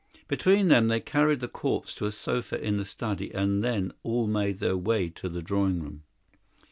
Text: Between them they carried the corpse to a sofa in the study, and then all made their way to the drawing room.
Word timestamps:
Between 0.27 0.69
them 0.69 0.87
they 0.87 0.99
carried 0.99 1.41
the 1.41 1.47
corpse 1.47 1.93
to 1.93 2.07
a 2.07 2.11
sofa 2.11 2.59
in 2.59 2.77
the 2.77 2.85
study, 2.85 3.31
and 3.35 3.63
then 3.63 3.93
all 4.01 4.25
made 4.25 4.57
their 4.57 4.75
way 4.75 5.09
to 5.09 5.29
the 5.29 5.43
drawing 5.43 5.79
room. 5.79 6.01